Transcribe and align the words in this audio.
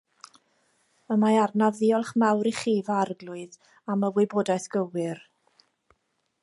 Y 1.15 1.17
mae 1.23 1.35
arnaf 1.41 1.75
ddiolch 1.81 2.09
mawr 2.23 2.49
i 2.53 2.55
chi, 2.61 2.73
f'arglwydd, 2.89 3.61
am 3.95 4.09
y 4.09 4.13
wybodaeth 4.17 4.69
gywir. 4.77 5.25